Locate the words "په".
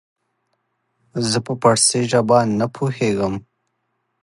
1.45-1.53